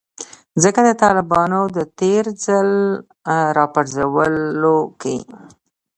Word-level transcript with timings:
ځکه 0.63 0.79
د 0.87 0.89
طالبانو 1.03 1.59
د 1.75 1.77
تیر 1.99 2.25
ځل 2.45 2.69
راپرځولو 3.57 4.77
کې 5.01 5.17